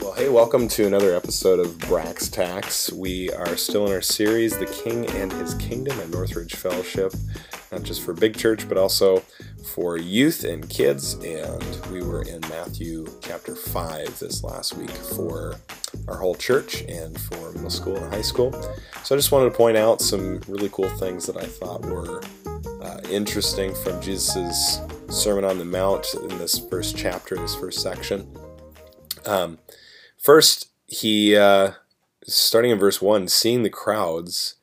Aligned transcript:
Well, 0.00 0.12
hey, 0.12 0.28
welcome 0.28 0.68
to 0.68 0.86
another 0.86 1.14
episode 1.14 1.58
of 1.58 1.72
Brax 1.78 2.30
Tax. 2.30 2.92
We 2.92 3.32
are 3.32 3.56
still 3.56 3.84
in 3.86 3.92
our 3.92 4.00
series, 4.00 4.56
The 4.56 4.66
King 4.66 5.06
and 5.10 5.32
His 5.32 5.54
Kingdom 5.54 5.98
at 5.98 6.10
Northridge 6.10 6.54
Fellowship, 6.54 7.12
not 7.72 7.82
just 7.82 8.02
for 8.02 8.12
big 8.12 8.36
church, 8.36 8.68
but 8.68 8.78
also 8.78 9.24
for 9.74 9.96
youth 9.96 10.44
and 10.44 10.68
kids. 10.70 11.14
And 11.14 11.86
we 11.90 12.02
were 12.02 12.22
in 12.22 12.40
Matthew 12.42 13.06
chapter 13.20 13.56
5 13.56 14.20
this 14.20 14.44
last 14.44 14.76
week 14.76 14.90
for 14.90 15.56
our 16.06 16.16
whole 16.16 16.36
church 16.36 16.82
and 16.82 17.20
for 17.20 17.50
middle 17.52 17.68
school 17.68 17.96
and 17.96 18.14
high 18.14 18.22
school. 18.22 18.52
So 19.02 19.16
I 19.16 19.18
just 19.18 19.32
wanted 19.32 19.50
to 19.50 19.56
point 19.56 19.76
out 19.76 20.00
some 20.00 20.40
really 20.46 20.68
cool 20.70 20.88
things 20.98 21.26
that 21.26 21.36
I 21.36 21.44
thought 21.44 21.84
were 21.84 22.22
uh, 22.82 23.00
interesting 23.10 23.74
from 23.74 24.00
Jesus' 24.00 24.80
Sermon 25.08 25.44
on 25.44 25.58
the 25.58 25.64
Mount 25.64 26.06
in 26.14 26.28
this 26.38 26.56
first 26.56 26.96
chapter, 26.96 27.34
this 27.34 27.56
first 27.56 27.80
section. 27.80 28.32
Um, 29.26 29.58
first, 30.18 30.68
he, 30.86 31.36
uh, 31.36 31.72
starting 32.26 32.70
in 32.70 32.78
verse 32.78 33.00
1, 33.00 33.28
seeing 33.28 33.62
the 33.62 33.70
crowds, 33.70 34.56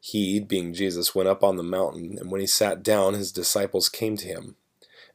he, 0.00 0.40
being 0.40 0.74
Jesus, 0.74 1.14
went 1.14 1.28
up 1.28 1.44
on 1.44 1.56
the 1.56 1.62
mountain, 1.62 2.18
and 2.18 2.30
when 2.30 2.40
he 2.40 2.46
sat 2.46 2.82
down, 2.82 3.14
his 3.14 3.32
disciples 3.32 3.88
came 3.88 4.16
to 4.16 4.26
him. 4.26 4.56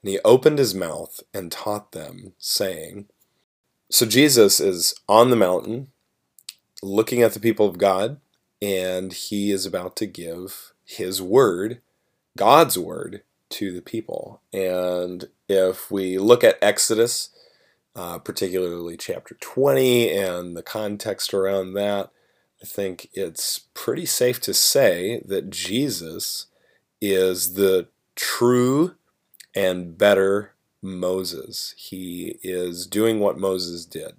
And 0.02 0.12
he 0.12 0.20
opened 0.24 0.60
his 0.60 0.76
mouth 0.76 1.22
and 1.34 1.52
taught 1.52 1.92
them, 1.92 2.34
saying, 2.38 3.08
So 3.90 4.06
Jesus 4.06 4.60
is 4.60 4.96
on 5.10 5.30
the 5.30 5.36
mountain, 5.36 5.88
looking 6.82 7.22
at 7.22 7.34
the 7.34 7.40
people 7.40 7.68
of 7.68 7.78
God, 7.78 8.20
and 8.62 9.12
he 9.12 9.52
is 9.52 9.66
about 9.66 9.96
to 9.98 10.06
give 10.06 10.74
his 10.86 11.22
word, 11.22 11.82
God's 12.38 12.78
word, 12.78 13.24
to 13.50 13.74
the 13.74 13.82
people. 13.82 14.42
And 14.54 15.30
if 15.50 15.92
we 15.92 16.18
look 16.18 16.44
at 16.44 16.58
Exodus, 16.62 17.30
uh, 17.98 18.20
particularly 18.20 18.96
chapter 18.96 19.36
20 19.42 20.12
and 20.12 20.56
the 20.56 20.64
context 20.64 21.34
around 21.34 21.74
that, 21.74 22.12
I 22.62 22.66
think 22.66 23.10
it's 23.14 23.60
pretty 23.74 24.06
safe 24.06 24.40
to 24.42 24.54
say 24.54 25.22
that 25.26 25.50
Jesus 25.50 26.46
is 27.02 27.56
the 27.56 27.88
true 28.16 28.96
and 29.56 29.98
better 29.98 30.54
Moses. 30.82 31.74
He 31.76 32.38
is 32.44 32.86
doing 32.86 33.20
what 33.20 33.40
Moses 33.40 33.86
did, 33.86 34.14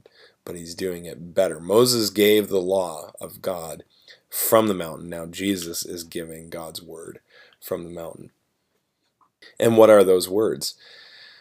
but 0.44 0.56
he's 0.56 0.75
doing 0.75 1.06
it 1.06 1.34
better. 1.34 1.60
Moses 1.60 2.10
gave 2.10 2.48
the 2.48 2.60
law 2.60 3.12
of 3.20 3.41
God 3.41 3.84
from 4.28 4.66
the 4.66 4.75
mountain. 4.75 5.08
Now 5.08 5.27
Jesus 5.27 5.86
is 5.86 6.03
giving 6.05 6.50
God's 6.50 6.83
word 6.83 7.20
from 7.60 7.84
the 7.84 7.91
mountain. 7.91 8.31
And 9.60 9.77
what 9.77 9.91
are 9.91 10.05
those 10.05 10.28
words? 10.28 10.75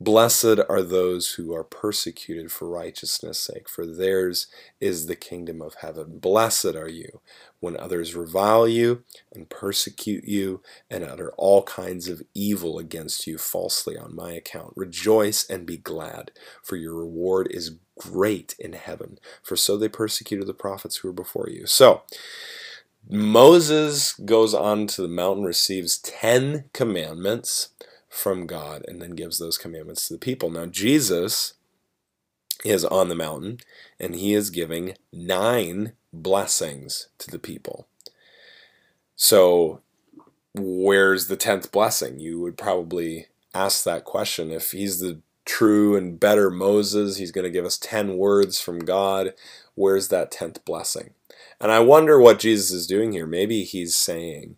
Blessed 0.00 0.60
are 0.68 0.82
those 0.82 1.32
who 1.32 1.52
are 1.52 1.64
persecuted 1.64 2.52
for 2.52 2.68
righteousness' 2.68 3.40
sake, 3.40 3.68
for 3.68 3.84
theirs 3.84 4.46
is 4.80 5.06
the 5.06 5.16
kingdom 5.16 5.60
of 5.60 5.74
heaven. 5.80 6.18
Blessed 6.20 6.76
are 6.76 6.88
you 6.88 7.20
when 7.58 7.76
others 7.76 8.14
revile 8.14 8.68
you 8.68 9.02
and 9.32 9.48
persecute 9.48 10.24
you 10.24 10.62
and 10.88 11.02
utter 11.02 11.32
all 11.36 11.64
kinds 11.64 12.06
of 12.06 12.22
evil 12.32 12.78
against 12.78 13.26
you 13.26 13.38
falsely 13.38 13.96
on 13.96 14.14
my 14.14 14.30
account. 14.32 14.72
Rejoice 14.76 15.44
and 15.50 15.66
be 15.66 15.76
glad, 15.76 16.30
for 16.62 16.76
your 16.76 16.94
reward 16.94 17.48
is 17.50 17.76
great 17.98 18.54
in 18.56 18.74
heaven, 18.74 19.18
for 19.42 19.56
so 19.56 19.76
they 19.76 19.88
persecuted 19.88 20.46
the 20.46 20.54
prophets 20.54 20.98
who 20.98 21.08
were 21.08 21.12
before 21.12 21.48
you. 21.48 21.66
So, 21.66 22.02
Moses 23.10 24.12
goes 24.12 24.54
on 24.54 24.86
to 24.88 25.02
the 25.02 25.08
mountain, 25.08 25.44
receives 25.44 25.98
10 25.98 26.66
commandments 26.72 27.70
from 28.18 28.46
God 28.46 28.84
and 28.88 29.00
then 29.00 29.12
gives 29.12 29.38
those 29.38 29.56
commandments 29.56 30.08
to 30.08 30.14
the 30.14 30.18
people. 30.18 30.50
Now, 30.50 30.66
Jesus 30.66 31.54
is 32.64 32.84
on 32.84 33.08
the 33.08 33.14
mountain 33.14 33.58
and 34.00 34.16
he 34.16 34.34
is 34.34 34.50
giving 34.50 34.94
nine 35.12 35.92
blessings 36.12 37.08
to 37.18 37.30
the 37.30 37.38
people. 37.38 37.86
So, 39.14 39.82
where's 40.54 41.28
the 41.28 41.36
tenth 41.36 41.70
blessing? 41.70 42.18
You 42.18 42.40
would 42.40 42.56
probably 42.56 43.26
ask 43.54 43.84
that 43.84 44.04
question. 44.04 44.50
If 44.50 44.72
he's 44.72 45.00
the 45.00 45.20
true 45.44 45.96
and 45.96 46.18
better 46.20 46.50
Moses, 46.50 47.16
he's 47.16 47.32
going 47.32 47.44
to 47.44 47.50
give 47.50 47.64
us 47.64 47.78
10 47.78 48.16
words 48.16 48.60
from 48.60 48.80
God. 48.80 49.34
Where's 49.74 50.08
that 50.08 50.30
tenth 50.30 50.64
blessing? 50.64 51.14
And 51.60 51.72
I 51.72 51.80
wonder 51.80 52.20
what 52.20 52.38
Jesus 52.38 52.70
is 52.70 52.86
doing 52.86 53.12
here. 53.12 53.26
Maybe 53.26 53.64
he's 53.64 53.94
saying, 53.94 54.56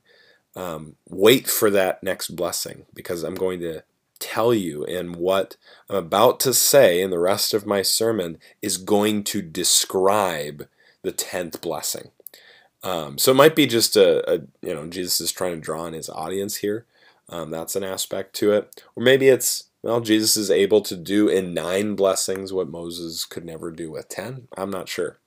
um, 0.57 0.97
wait 1.09 1.49
for 1.49 1.71
that 1.71 2.03
next 2.03 2.37
blessing 2.37 2.85
because 2.95 3.23
I'm 3.23 3.35
going 3.35 3.61
to 3.61 3.83
tell 4.19 4.53
you, 4.53 4.85
and 4.85 5.17
what 5.17 5.57
I'm 5.89 5.97
about 5.97 6.41
to 6.41 6.55
say 6.55 7.01
in 7.01 7.11
the 7.11 7.19
rest 7.19 7.55
of 7.55 7.67
my 7.67 7.83
sermon 7.83 8.39
is 8.61 8.77
going 8.77 9.25
to 9.25 9.43
describe 9.43 10.69
the 11.03 11.13
tenth 11.13 11.61
blessing. 11.61 12.11
Um, 12.83 13.19
so 13.19 13.33
it 13.33 13.37
might 13.37 13.57
be 13.57 13.67
just 13.67 13.97
a, 13.97 14.29
a, 14.31 14.39
you 14.63 14.75
know 14.75 14.87
Jesus 14.87 15.21
is 15.21 15.33
trying 15.33 15.55
to 15.55 15.61
draw 15.61 15.87
in 15.87 15.95
his 15.95 16.09
audience 16.11 16.57
here. 16.57 16.87
Um, 17.29 17.51
that's 17.51 17.77
an 17.77 17.85
aspect 17.85 18.35
to 18.37 18.53
it, 18.53 18.83
or 18.97 19.03
maybe 19.03 19.29
it's 19.29 19.65
well 19.83 20.01
Jesus 20.01 20.37
is 20.37 20.51
able 20.51 20.81
to 20.83 20.97
do 20.97 21.29
in 21.29 21.55
nine 21.55 21.95
blessings 21.95 22.53
what 22.53 22.69
Moses 22.69 23.25
could 23.25 23.45
never 23.45 23.71
do 23.71 23.91
with 23.91 24.09
ten. 24.09 24.49
I'm 24.57 24.71
not 24.71 24.89
sure. 24.89 25.19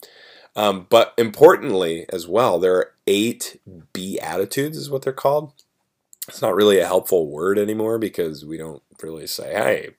Um, 0.56 0.88
but 0.90 1.14
importantly, 1.18 2.06
as 2.10 2.28
well, 2.28 2.60
there 2.60 2.76
are 2.76 2.92
eight 3.08 3.60
beatitudes, 3.94 4.78
is 4.78 4.90
what 4.90 5.02
they're 5.02 5.14
called. 5.14 5.54
It's 6.28 6.42
not 6.42 6.56
really 6.56 6.80
a 6.80 6.86
helpful 6.88 7.28
word 7.28 7.58
anymore 7.58 7.98
because 7.98 8.46
we 8.46 8.58
don't 8.58 8.82
really 9.02 9.28
say, 9.28 9.54
hey, 9.54 9.90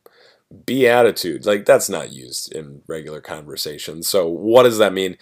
beatitudes. 0.64 1.46
Like, 1.46 1.66
that's 1.66 1.88
not 1.88 2.12
used 2.12 2.52
in 2.52 2.82
regular 2.86 3.20
conversation. 3.20 4.02
So, 4.02 4.28
what 4.28 4.62
does 4.62 4.78
that 4.78 4.92
mean? 4.92 5.16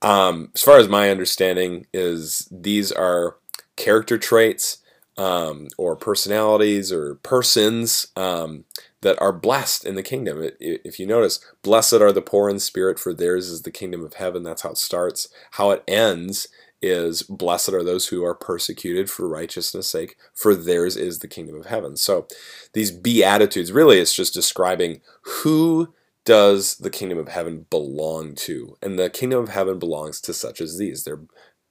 Um, 0.00 0.50
as 0.54 0.62
far 0.62 0.78
as 0.78 0.88
my 0.88 1.10
understanding, 1.10 1.86
is 1.92 2.48
these 2.50 2.92
are 2.92 3.36
character 3.76 4.16
traits 4.16 4.78
um, 5.16 5.68
or 5.76 5.96
personalities 5.96 6.92
or 6.92 7.16
persons 7.16 8.06
um, 8.16 8.64
that 9.02 9.20
are 9.20 9.32
blessed 9.32 9.84
in 9.84 9.94
the 9.94 10.02
kingdom. 10.02 10.50
If 10.60 10.98
you 10.98 11.06
notice, 11.06 11.40
blessed 11.62 11.94
are 11.94 12.12
the 12.12 12.22
poor 12.22 12.48
in 12.50 12.58
spirit, 12.58 12.98
for 12.98 13.14
theirs 13.14 13.48
is 13.48 13.62
the 13.62 13.70
kingdom 13.70 14.04
of 14.04 14.14
heaven. 14.14 14.42
That's 14.42 14.62
how 14.62 14.70
it 14.70 14.78
starts. 14.78 15.28
How 15.52 15.70
it 15.70 15.84
ends 15.86 16.48
is 16.80 17.22
blessed 17.22 17.70
are 17.70 17.82
those 17.82 18.08
who 18.08 18.24
are 18.24 18.34
persecuted 18.34 19.10
for 19.10 19.28
righteousness' 19.28 19.90
sake, 19.90 20.16
for 20.34 20.54
theirs 20.54 20.96
is 20.96 21.18
the 21.18 21.28
kingdom 21.28 21.56
of 21.56 21.66
heaven. 21.66 21.96
So 21.96 22.28
these 22.72 22.90
beatitudes, 22.90 23.72
really, 23.72 23.98
it's 23.98 24.14
just 24.14 24.34
describing 24.34 25.00
who 25.22 25.94
does 26.24 26.76
the 26.76 26.90
kingdom 26.90 27.18
of 27.18 27.28
heaven 27.28 27.66
belong 27.70 28.34
to. 28.34 28.76
And 28.82 28.98
the 28.98 29.10
kingdom 29.10 29.42
of 29.42 29.48
heaven 29.48 29.78
belongs 29.78 30.20
to 30.22 30.34
such 30.34 30.60
as 30.60 30.76
these. 30.76 31.04
They're 31.04 31.22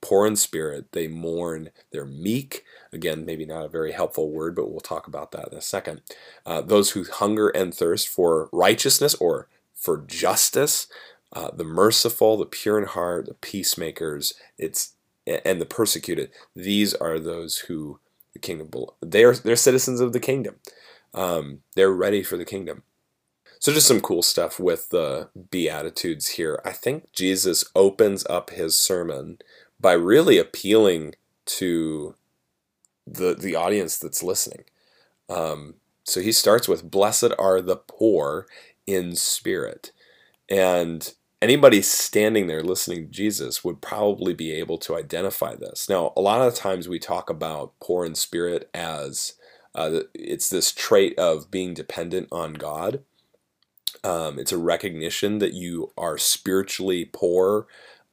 poor 0.01 0.27
in 0.27 0.35
spirit, 0.35 0.91
they 0.91 1.07
mourn, 1.07 1.69
they're 1.91 2.05
meek. 2.05 2.63
Again, 2.93 3.25
maybe 3.25 3.45
not 3.45 3.65
a 3.65 3.69
very 3.69 3.91
helpful 3.91 4.29
word, 4.29 4.55
but 4.55 4.69
we'll 4.69 4.79
talk 4.79 5.07
about 5.07 5.31
that 5.31 5.51
in 5.51 5.57
a 5.57 5.61
second. 5.61 6.01
Uh, 6.45 6.61
those 6.61 6.91
who 6.91 7.03
hunger 7.03 7.49
and 7.49 7.73
thirst 7.73 8.07
for 8.07 8.49
righteousness 8.51 9.15
or 9.15 9.47
for 9.73 9.97
justice, 9.97 10.87
uh, 11.33 11.51
the 11.51 11.63
merciful, 11.63 12.37
the 12.37 12.45
pure 12.45 12.79
in 12.79 12.85
heart, 12.85 13.25
the 13.25 13.33
peacemakers, 13.33 14.33
it's 14.57 14.93
and 15.25 15.59
the 15.59 15.65
persecuted. 15.65 16.31
These 16.55 16.93
are 16.93 17.19
those 17.19 17.57
who 17.59 17.99
the 18.33 18.39
kingdom 18.39 18.69
they 19.01 19.23
are 19.23 19.35
they're 19.35 19.55
citizens 19.55 19.99
of 19.99 20.13
the 20.13 20.19
kingdom. 20.19 20.55
Um, 21.13 21.59
they're 21.75 21.91
ready 21.91 22.23
for 22.23 22.37
the 22.37 22.45
kingdom. 22.45 22.83
So 23.59 23.73
just 23.73 23.87
some 23.87 24.01
cool 24.01 24.21
stuff 24.21 24.59
with 24.59 24.89
the 24.89 25.29
beatitudes 25.49 26.27
here. 26.29 26.61
I 26.63 26.71
think 26.71 27.11
Jesus 27.11 27.65
opens 27.75 28.25
up 28.29 28.51
his 28.51 28.79
sermon 28.79 29.39
by 29.79 29.93
really 29.93 30.37
appealing 30.37 31.15
to 31.45 32.15
the 33.05 33.35
the 33.35 33.55
audience 33.55 33.97
that's 33.97 34.23
listening. 34.23 34.65
Um, 35.29 35.75
so 36.03 36.21
he 36.21 36.31
starts 36.31 36.67
with 36.67 36.89
"Blessed 36.91 37.33
are 37.39 37.61
the 37.61 37.77
poor 37.77 38.47
in 38.85 39.15
spirit," 39.15 39.91
and 40.49 41.13
anybody 41.41 41.81
standing 41.81 42.47
there 42.47 42.63
listening 42.63 43.05
to 43.05 43.11
Jesus 43.11 43.63
would 43.63 43.81
probably 43.81 44.33
be 44.33 44.51
able 44.53 44.77
to 44.79 44.95
identify 44.95 45.55
this. 45.55 45.87
Now, 45.89 46.13
a 46.15 46.21
lot 46.21 46.41
of 46.41 46.55
times 46.55 46.89
we 46.89 46.99
talk 46.99 47.29
about 47.29 47.73
poor 47.79 48.05
in 48.05 48.15
spirit 48.15 48.69
as 48.73 49.33
uh, 49.75 50.01
it's 50.13 50.49
this 50.49 50.71
trait 50.71 51.17
of 51.19 51.51
being 51.51 51.73
dependent 51.73 52.29
on 52.31 52.53
God. 52.53 53.03
Um, 54.03 54.39
it's 54.39 54.51
a 54.51 54.57
recognition 54.57 55.39
that 55.39 55.53
you 55.53 55.91
are 55.97 56.17
spiritually 56.17 57.05
poor, 57.05 57.67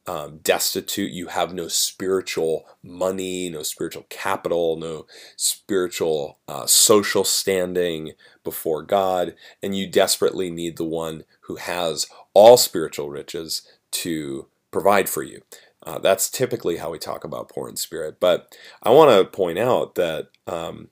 um, 0.06 0.38
destitute. 0.38 1.12
You 1.12 1.28
have 1.28 1.54
no 1.54 1.68
spiritual 1.68 2.66
money, 2.82 3.48
no 3.50 3.62
spiritual 3.62 4.06
capital, 4.08 4.76
no 4.76 5.06
spiritual 5.36 6.38
uh, 6.48 6.66
social 6.66 7.24
standing 7.24 8.12
before 8.42 8.82
God, 8.82 9.34
and 9.62 9.76
you 9.76 9.86
desperately 9.86 10.50
need 10.50 10.76
the 10.76 10.84
one 10.84 11.24
who 11.42 11.56
has 11.56 12.06
all 12.34 12.56
spiritual 12.56 13.10
riches 13.10 13.62
to 13.92 14.46
provide 14.70 15.08
for 15.08 15.22
you. 15.22 15.42
Uh, 15.86 15.98
that's 15.98 16.30
typically 16.30 16.78
how 16.78 16.90
we 16.90 16.98
talk 16.98 17.24
about 17.24 17.48
poor 17.48 17.68
in 17.68 17.76
spirit. 17.76 18.18
But 18.18 18.56
I 18.82 18.90
want 18.90 19.10
to 19.10 19.36
point 19.36 19.58
out 19.58 19.94
that 19.96 20.28
um, 20.46 20.88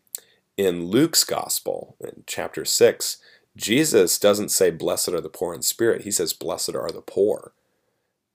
in 0.57 0.87
Luke's 0.87 1.25
gospel, 1.25 1.97
in 2.01 2.25
chapter 2.27 2.65
6, 2.65 3.17
Jesus 3.57 4.19
doesn't 4.19 4.51
say, 4.51 4.71
Blessed 4.71 5.09
are 5.09 5.21
the 5.21 5.29
poor 5.29 5.55
in 5.55 5.63
spirit. 5.63 6.03
He 6.03 6.11
says, 6.11 6.33
Blessed 6.33 6.75
are 6.75 6.91
the 6.91 7.03
poor. 7.03 7.53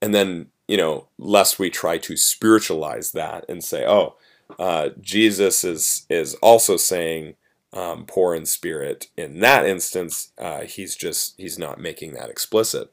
And 0.02 0.14
then, 0.14 0.48
you 0.68 0.78
know, 0.78 1.08
lest 1.18 1.60
we 1.60 1.70
try 1.70 1.98
to 2.00 2.18
spiritualize 2.18 3.12
that 3.12 3.46
and 3.50 3.64
say, 3.64 3.86
oh, 3.86 4.16
uh, 4.60 4.90
Jesus 5.02 5.64
is, 5.64 6.06
is 6.10 6.36
also 6.36 6.78
saying, 6.78 7.36
um, 7.74 8.06
poor 8.06 8.34
in 8.34 8.46
spirit. 8.46 9.08
In 9.18 9.40
that 9.42 9.66
instance, 9.66 10.32
uh, 10.38 10.62
he's 10.62 10.96
just, 10.96 11.36
he's 11.38 11.60
not 11.60 11.80
making 11.80 12.14
that 12.14 12.30
explicit. 12.30 12.92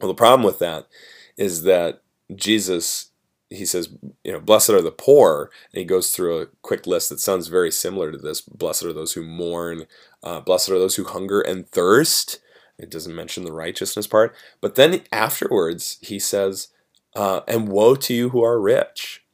Well, 0.00 0.08
the 0.08 0.14
problem 0.14 0.44
with 0.44 0.58
that 0.60 0.86
is 1.36 1.62
that 1.62 2.02
Jesus 2.34 3.12
he 3.52 3.66
says, 3.66 3.90
you 4.24 4.32
know, 4.32 4.40
blessed 4.40 4.70
are 4.70 4.82
the 4.82 4.90
poor, 4.90 5.50
and 5.72 5.78
he 5.78 5.84
goes 5.84 6.10
through 6.10 6.40
a 6.40 6.46
quick 6.62 6.86
list 6.86 7.08
that 7.10 7.20
sounds 7.20 7.48
very 7.48 7.70
similar 7.70 8.10
to 8.10 8.18
this. 8.18 8.40
Blessed 8.40 8.84
are 8.84 8.92
those 8.92 9.12
who 9.12 9.22
mourn, 9.22 9.86
uh, 10.22 10.40
blessed 10.40 10.70
are 10.70 10.78
those 10.78 10.96
who 10.96 11.04
hunger 11.04 11.40
and 11.40 11.68
thirst. 11.68 12.40
It 12.78 12.90
doesn't 12.90 13.14
mention 13.14 13.44
the 13.44 13.52
righteousness 13.52 14.06
part, 14.06 14.34
but 14.60 14.74
then 14.74 15.02
afterwards 15.12 15.98
he 16.00 16.18
says, 16.18 16.68
uh, 17.14 17.40
and 17.46 17.68
woe 17.68 17.94
to 17.94 18.14
you 18.14 18.30
who 18.30 18.42
are 18.42 18.60
rich, 18.60 19.24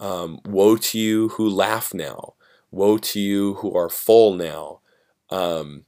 um, 0.00 0.40
woe 0.44 0.76
to 0.76 0.98
you 0.98 1.28
who 1.30 1.48
laugh 1.48 1.92
now, 1.92 2.34
woe 2.70 2.98
to 2.98 3.20
you 3.20 3.54
who 3.54 3.76
are 3.76 3.88
full 3.88 4.34
now. 4.34 4.80
Um, 5.30 5.84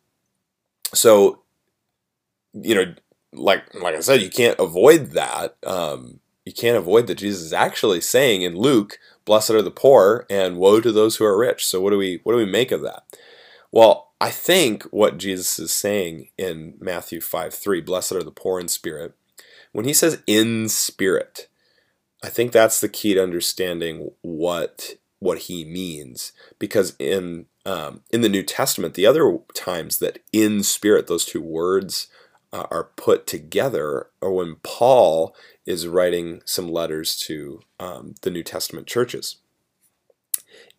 so, 0.92 1.42
you 2.52 2.74
know, 2.74 2.94
like 3.32 3.74
like 3.74 3.94
I 3.94 4.00
said, 4.00 4.22
you 4.22 4.30
can't 4.30 4.58
avoid 4.58 5.12
that. 5.12 5.56
Um, 5.64 6.20
you 6.44 6.52
can't 6.52 6.76
avoid 6.76 7.06
that 7.06 7.16
Jesus 7.16 7.42
is 7.42 7.52
actually 7.52 8.00
saying 8.00 8.42
in 8.42 8.56
Luke, 8.56 8.98
"Blessed 9.24 9.50
are 9.50 9.62
the 9.62 9.70
poor, 9.70 10.26
and 10.28 10.56
woe 10.56 10.80
to 10.80 10.90
those 10.90 11.16
who 11.16 11.24
are 11.24 11.38
rich." 11.38 11.64
So 11.64 11.80
what 11.80 11.90
do 11.90 11.98
we 11.98 12.20
what 12.24 12.32
do 12.32 12.38
we 12.38 12.46
make 12.46 12.72
of 12.72 12.82
that? 12.82 13.04
Well, 13.70 14.12
I 14.20 14.30
think 14.30 14.82
what 14.84 15.16
Jesus 15.16 15.58
is 15.58 15.72
saying 15.72 16.28
in 16.36 16.74
Matthew 16.80 17.20
five 17.20 17.54
three, 17.54 17.80
"Blessed 17.80 18.12
are 18.12 18.24
the 18.24 18.32
poor 18.32 18.58
in 18.58 18.68
spirit," 18.68 19.14
when 19.72 19.84
he 19.84 19.92
says 19.92 20.22
"in 20.26 20.68
spirit," 20.68 21.48
I 22.22 22.28
think 22.28 22.52
that's 22.52 22.80
the 22.80 22.88
key 22.88 23.14
to 23.14 23.22
understanding 23.22 24.10
what 24.22 24.94
what 25.18 25.38
he 25.38 25.64
means, 25.64 26.32
because 26.58 26.96
in 26.98 27.46
um, 27.66 28.02
in 28.10 28.22
the 28.22 28.28
New 28.28 28.42
Testament, 28.42 28.94
the 28.94 29.06
other 29.06 29.38
times 29.54 29.98
that 29.98 30.18
"in 30.32 30.62
spirit" 30.62 31.06
those 31.06 31.24
two 31.24 31.42
words 31.42 32.08
uh, 32.52 32.66
are 32.70 32.90
put 32.96 33.26
together, 33.26 34.08
or 34.20 34.32
when 34.32 34.56
Paul 34.62 35.34
is 35.66 35.86
writing 35.86 36.42
some 36.44 36.68
letters 36.68 37.16
to 37.20 37.60
um, 37.78 38.14
the 38.22 38.30
New 38.30 38.42
Testament 38.42 38.86
churches. 38.86 39.36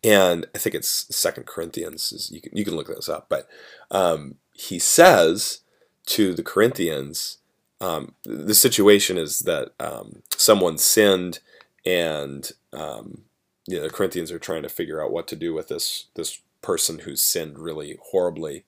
And 0.04 0.46
I 0.54 0.58
think 0.58 0.74
it's 0.74 1.14
Second 1.14 1.46
Corinthians. 1.46 2.30
You 2.32 2.40
can, 2.40 2.56
you 2.56 2.64
can 2.64 2.74
look 2.74 2.88
this 2.88 3.08
up, 3.08 3.26
but 3.28 3.48
um, 3.90 4.36
he 4.52 4.78
says 4.78 5.60
to 6.06 6.34
the 6.34 6.42
Corinthians, 6.42 7.38
um, 7.82 8.14
the 8.24 8.54
situation 8.54 9.18
is 9.18 9.40
that 9.40 9.72
um, 9.80 10.22
someone 10.36 10.78
sinned, 10.78 11.40
and 11.84 12.50
um, 12.72 13.22
you 13.66 13.76
know, 13.76 13.82
the 13.82 13.90
Corinthians 13.90 14.32
are 14.32 14.38
trying 14.38 14.62
to 14.62 14.68
figure 14.68 15.02
out 15.02 15.12
what 15.12 15.28
to 15.28 15.36
do 15.36 15.52
with 15.52 15.68
this 15.68 16.06
this 16.14 16.40
person 16.62 17.00
who's 17.00 17.22
sinned 17.22 17.58
really 17.58 17.98
horribly. 18.10 18.64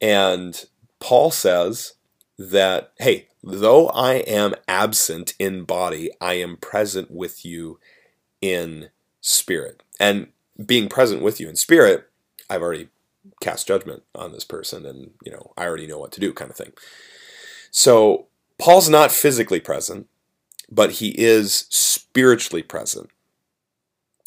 And 0.00 0.64
Paul 0.98 1.30
says, 1.30 1.94
that, 2.40 2.92
hey, 2.98 3.28
though 3.44 3.88
I 3.90 4.14
am 4.14 4.54
absent 4.66 5.34
in 5.38 5.64
body, 5.64 6.10
I 6.22 6.34
am 6.34 6.56
present 6.56 7.10
with 7.10 7.44
you 7.44 7.78
in 8.40 8.88
spirit. 9.20 9.82
And 10.00 10.28
being 10.64 10.88
present 10.88 11.20
with 11.20 11.38
you 11.38 11.50
in 11.50 11.56
spirit, 11.56 12.08
I've 12.48 12.62
already 12.62 12.88
cast 13.42 13.68
judgment 13.68 14.04
on 14.14 14.32
this 14.32 14.44
person 14.44 14.86
and, 14.86 15.10
you 15.22 15.30
know, 15.30 15.52
I 15.58 15.66
already 15.66 15.86
know 15.86 15.98
what 15.98 16.12
to 16.12 16.20
do 16.20 16.32
kind 16.32 16.50
of 16.50 16.56
thing. 16.56 16.72
So 17.70 18.28
Paul's 18.60 18.88
not 18.88 19.10
physically 19.10 19.60
present, 19.60 20.06
but 20.70 20.92
he 20.92 21.08
is 21.18 21.66
spiritually 21.70 22.62
present. 22.62 23.10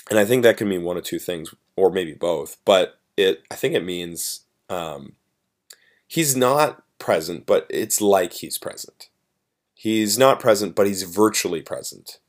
And 0.09 0.19
I 0.19 0.25
think 0.25 0.43
that 0.43 0.57
can 0.57 0.67
mean 0.67 0.83
one 0.83 0.97
of 0.97 1.03
two 1.03 1.19
things, 1.19 1.53
or 1.75 1.89
maybe 1.89 2.13
both. 2.13 2.57
But 2.65 2.99
it, 3.15 3.43
I 3.49 3.55
think 3.55 3.73
it 3.73 3.85
means 3.85 4.41
um, 4.69 5.13
he's 6.07 6.35
not 6.35 6.83
present, 6.99 7.45
but 7.45 7.65
it's 7.69 8.01
like 8.01 8.33
he's 8.33 8.57
present. 8.57 9.09
He's 9.73 10.17
not 10.17 10.39
present, 10.39 10.75
but 10.75 10.87
he's 10.87 11.03
virtually 11.03 11.61
present. 11.61 12.19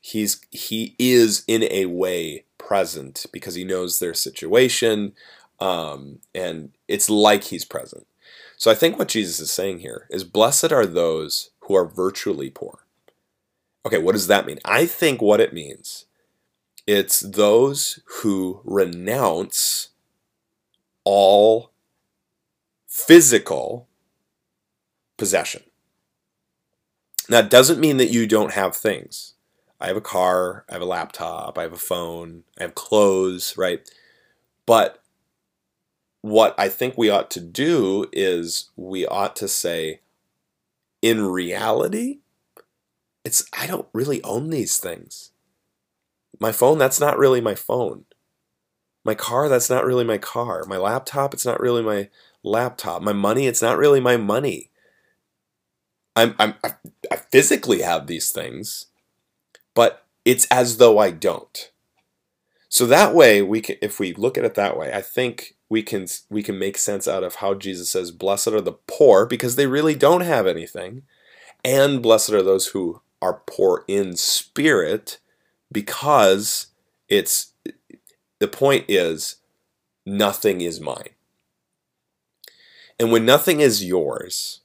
He's 0.00 0.40
he 0.50 0.94
is 0.98 1.44
in 1.46 1.64
a 1.70 1.86
way 1.86 2.44
present 2.58 3.26
because 3.32 3.54
he 3.54 3.64
knows 3.64 3.98
their 3.98 4.14
situation, 4.14 5.14
um, 5.60 6.18
and 6.34 6.72
it's 6.88 7.08
like 7.08 7.44
he's 7.44 7.64
present. 7.64 8.06
So 8.56 8.70
I 8.70 8.74
think 8.74 8.98
what 8.98 9.08
Jesus 9.08 9.40
is 9.40 9.50
saying 9.50 9.78
here 9.78 10.06
is, 10.10 10.24
"Blessed 10.24 10.72
are 10.72 10.86
those 10.86 11.50
who 11.64 11.74
are 11.74 11.86
virtually 11.86 12.50
poor." 12.50 12.86
Okay, 13.86 13.98
what 13.98 14.12
does 14.12 14.28
that 14.28 14.46
mean? 14.46 14.58
I 14.64 14.86
think 14.86 15.20
what 15.20 15.40
it 15.40 15.52
means 15.52 16.06
it's 16.86 17.20
those 17.20 18.00
who 18.20 18.60
renounce 18.64 19.88
all 21.04 21.70
physical 22.86 23.88
possession. 25.16 25.62
That 27.28 27.48
doesn't 27.48 27.80
mean 27.80 27.96
that 27.96 28.10
you 28.10 28.26
don't 28.26 28.52
have 28.52 28.76
things. 28.76 29.32
I 29.80 29.88
have 29.88 29.96
a 29.96 30.02
car, 30.02 30.64
I 30.68 30.74
have 30.74 30.82
a 30.82 30.86
laptop, 30.86 31.58
I 31.58 31.62
have 31.62 31.72
a 31.72 31.78
phone, 31.78 32.44
I 32.58 32.62
have 32.62 32.74
clothes, 32.74 33.56
right? 33.56 33.80
But 34.66 35.02
what 36.20 36.54
I 36.58 36.68
think 36.68 36.96
we 36.96 37.10
ought 37.10 37.30
to 37.32 37.40
do 37.40 38.06
is 38.12 38.70
we 38.76 39.06
ought 39.06 39.36
to 39.36 39.48
say, 39.48 40.00
in 41.04 41.26
reality, 41.26 42.20
it's 43.26 43.44
I 43.52 43.66
don't 43.66 43.86
really 43.92 44.22
own 44.22 44.48
these 44.48 44.78
things. 44.78 45.32
My 46.40 46.50
phone, 46.50 46.78
that's 46.78 46.98
not 46.98 47.18
really 47.18 47.42
my 47.42 47.54
phone. 47.54 48.06
My 49.04 49.14
car, 49.14 49.50
that's 49.50 49.68
not 49.68 49.84
really 49.84 50.04
my 50.04 50.16
car. 50.16 50.64
My 50.64 50.78
laptop, 50.78 51.34
it's 51.34 51.44
not 51.44 51.60
really 51.60 51.82
my 51.82 52.08
laptop. 52.42 53.02
My 53.02 53.12
money, 53.12 53.46
it's 53.46 53.60
not 53.60 53.76
really 53.76 54.00
my 54.00 54.16
money. 54.16 54.70
I'm, 56.16 56.34
I'm 56.38 56.54
I 57.12 57.16
physically 57.16 57.82
have 57.82 58.06
these 58.06 58.30
things, 58.30 58.86
but 59.74 60.06
it's 60.24 60.46
as 60.46 60.78
though 60.78 60.98
I 60.98 61.10
don't. 61.10 61.70
So 62.70 62.86
that 62.86 63.14
way 63.14 63.42
we 63.42 63.60
can 63.60 63.76
if 63.82 64.00
we 64.00 64.14
look 64.14 64.38
at 64.38 64.44
it 64.46 64.54
that 64.54 64.78
way, 64.78 64.90
I 64.90 65.02
think 65.02 65.54
we 65.74 65.82
can 65.82 66.06
we 66.30 66.40
can 66.40 66.56
make 66.56 66.78
sense 66.78 67.08
out 67.08 67.24
of 67.24 67.36
how 67.36 67.52
Jesus 67.52 67.90
says 67.90 68.12
blessed 68.12 68.46
are 68.46 68.60
the 68.60 68.78
poor 68.86 69.26
because 69.26 69.56
they 69.56 69.66
really 69.66 69.96
don't 69.96 70.20
have 70.20 70.46
anything 70.46 71.02
and 71.64 72.00
blessed 72.00 72.30
are 72.30 72.44
those 72.44 72.68
who 72.68 73.00
are 73.20 73.42
poor 73.44 73.84
in 73.88 74.14
spirit 74.14 75.18
because 75.72 76.68
it's 77.08 77.54
the 78.38 78.46
point 78.46 78.84
is 78.86 79.38
nothing 80.06 80.60
is 80.60 80.80
mine. 80.80 81.10
And 83.00 83.10
when 83.10 83.26
nothing 83.26 83.60
is 83.60 83.84
yours, 83.84 84.60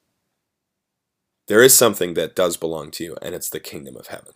there 1.48 1.63
is 1.63 1.75
something 1.75 2.13
that 2.13 2.36
does 2.36 2.56
belong 2.56 2.92
to 2.92 3.04
you, 3.04 3.18
and 3.24 3.34
it's 3.34 3.50
the 3.50 3.60
kingdom 3.60 3.98
of 3.98 4.08
heaven. 4.08 4.34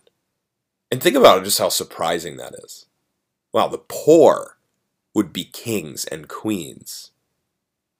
And 0.90 1.00
think 1.00 1.14
about 1.14 1.44
just 1.44 1.60
how 1.60 1.68
surprising 1.68 2.36
that 2.38 2.54
is. 2.64 2.86
Wow, 3.52 3.68
the 3.68 3.78
poor 3.78 4.53
would 5.14 5.32
be 5.32 5.44
kings 5.44 6.04
and 6.06 6.28
queens, 6.28 7.12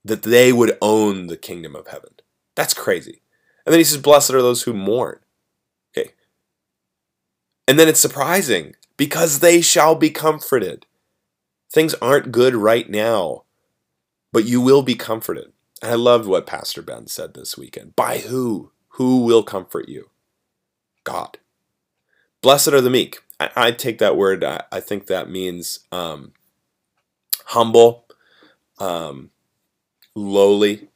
that 0.05 0.23
they 0.23 0.53
would 0.53 0.77
own 0.83 1.29
the 1.29 1.37
kingdom 1.37 1.75
of 1.77 1.87
heaven. 1.87 2.11
That's 2.55 2.75
crazy. 2.75 3.23
And 3.65 3.73
then 3.73 3.81
he 3.81 3.85
says, 3.85 3.99
Blessed 3.99 4.33
are 4.33 4.43
those 4.43 4.63
who 4.63 4.75
mourn. 4.75 5.21
Okay. 5.97 6.11
And 7.67 7.79
then 7.79 7.89
it's 7.89 8.01
surprising 8.01 8.75
because 8.97 9.39
they 9.39 9.61
shall 9.61 9.95
be 9.95 10.11
comforted. 10.11 10.87
Things 11.73 11.95
aren't 11.95 12.33
good 12.33 12.55
right 12.55 12.89
now, 12.89 13.45
but 14.33 14.45
you 14.45 14.61
will 14.61 14.83
be 14.83 14.95
comforted. 14.95 15.53
And 15.83 15.93
I 15.93 15.95
loved 15.97 16.27
what 16.27 16.47
Pastor 16.47 16.83
Ben 16.83 17.07
said 17.07 17.35
this 17.35 17.57
weekend. 17.57 17.97
By 17.97 18.19
who? 18.19 18.71
Who 18.91 19.25
will 19.25 19.43
comfort 19.43 19.89
you? 19.89 20.11
God. 21.03 21.39
Blessed 22.43 22.69
are 22.69 22.81
the 22.81 22.91
meek. 22.91 23.21
I, 23.41 23.51
I 23.57 23.71
take 23.73 23.99
that 23.99 24.17
word, 24.17 24.45
I, 24.45 24.63
I 24.71 24.81
think 24.81 25.07
that 25.07 25.29
means 25.29 25.81
um, 25.91 26.33
humble, 27.45 28.07
um, 28.79 29.31
lowly. 30.15 30.89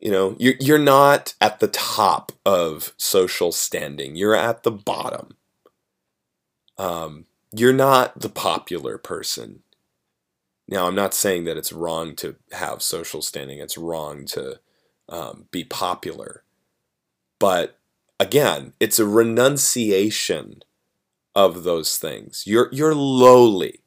You 0.00 0.10
know, 0.10 0.36
you're, 0.38 0.54
you're 0.60 0.78
not 0.78 1.34
at 1.40 1.60
the 1.60 1.68
top 1.68 2.32
of 2.44 2.92
social 2.96 3.52
standing, 3.52 4.16
you're 4.16 4.34
at 4.34 4.62
the 4.62 4.70
bottom. 4.70 5.36
Um, 6.76 7.26
you're 7.52 7.72
not 7.72 8.20
the 8.20 8.28
popular 8.28 8.98
person. 8.98 9.62
Now, 10.66 10.86
I'm 10.86 10.94
not 10.94 11.14
saying 11.14 11.44
that 11.44 11.56
it's 11.56 11.72
wrong 11.72 12.16
to 12.16 12.36
have 12.52 12.82
social 12.82 13.22
standing, 13.22 13.58
it's 13.58 13.78
wrong 13.78 14.24
to 14.26 14.60
um, 15.08 15.46
be 15.50 15.64
popular. 15.64 16.42
But 17.38 17.78
again, 18.18 18.72
it's 18.80 18.98
a 18.98 19.06
renunciation 19.06 20.62
of 21.34 21.64
those 21.64 21.98
things. 21.98 22.44
You're, 22.46 22.68
you're 22.72 22.94
lowly. 22.94 23.80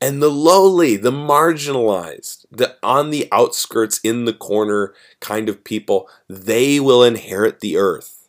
And 0.00 0.22
the 0.22 0.30
lowly, 0.30 0.96
the 0.96 1.10
marginalized, 1.10 2.44
the 2.50 2.76
on 2.82 3.10
the 3.10 3.28
outskirts, 3.32 3.98
in 4.00 4.26
the 4.26 4.32
corner 4.34 4.94
kind 5.20 5.48
of 5.48 5.64
people, 5.64 6.08
they 6.28 6.78
will 6.78 7.02
inherit 7.02 7.60
the 7.60 7.76
earth. 7.76 8.28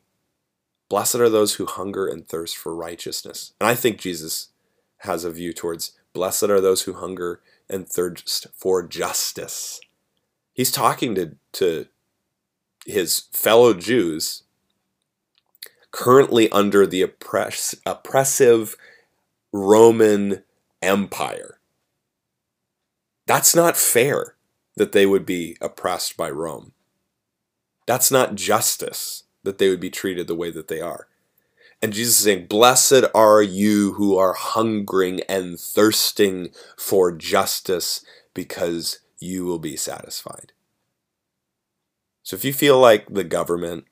Blessed 0.89 1.15
are 1.15 1.29
those 1.29 1.55
who 1.55 1.65
hunger 1.65 2.07
and 2.07 2.25
thirst 2.25 2.55
for 2.55 2.73
righteousness. 2.73 3.51
And 3.59 3.67
I 3.67 3.75
think 3.75 3.99
Jesus 3.99 4.49
has 4.99 5.25
a 5.25 5.31
view 5.31 5.51
towards 5.51 5.91
blessed 6.13 6.43
are 6.43 6.61
those 6.61 6.83
who 6.83 6.93
hunger 6.93 7.41
and 7.69 7.87
thirst 7.87 8.47
for 8.55 8.81
justice. 8.81 9.81
He's 10.53 10.71
talking 10.71 11.13
to, 11.15 11.35
to 11.53 11.87
his 12.85 13.27
fellow 13.31 13.73
Jews 13.73 14.43
currently 15.91 16.49
under 16.51 16.87
the 16.87 17.01
oppress, 17.01 17.75
oppressive 17.85 18.75
Roman 19.51 20.43
Empire. 20.81 21.56
That's 23.27 23.53
not 23.53 23.75
fair 23.75 24.35
that 24.77 24.93
they 24.93 25.05
would 25.05 25.25
be 25.25 25.57
oppressed 25.59 26.15
by 26.15 26.29
Rome. 26.29 26.71
That's 27.85 28.09
not 28.09 28.35
justice 28.35 29.23
that 29.43 29.57
they 29.57 29.69
would 29.69 29.81
be 29.81 29.89
treated 29.89 30.27
the 30.27 30.35
way 30.35 30.49
that 30.49 30.69
they 30.69 30.79
are. 30.79 31.07
And 31.81 31.93
Jesus 31.93 32.17
is 32.17 32.23
saying, 32.23 32.47
Blessed 32.47 33.03
are 33.13 33.41
you 33.41 33.93
who 33.93 34.17
are 34.17 34.33
hungering 34.33 35.21
and 35.29 35.59
thirsting 35.59 36.49
for 36.77 37.11
justice 37.11 38.03
because 38.33 38.99
you 39.19 39.45
will 39.45 39.59
be 39.59 39.75
satisfied. 39.75 40.53
So 42.23 42.35
if 42.35 42.45
you 42.45 42.53
feel 42.53 42.79
like 42.79 43.07
the 43.07 43.23
government 43.23 43.85